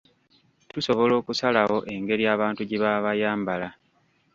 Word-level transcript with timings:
Tusobola 0.71 1.13
okusalawo 1.21 1.77
engeri 1.93 2.23
abantu 2.35 2.61
gye 2.65 2.77
baba 2.83 2.99
bayambala. 3.05 3.67